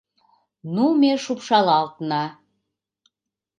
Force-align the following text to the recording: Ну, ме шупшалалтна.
Ну, 0.73 0.85
ме 0.99 1.11
шупшалалтна. 1.23 2.23